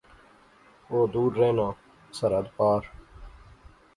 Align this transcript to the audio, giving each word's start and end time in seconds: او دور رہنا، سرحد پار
او 0.89 0.99
دور 1.13 1.31
رہنا، 1.39 1.67
سرحد 2.17 2.47
پار 2.55 2.83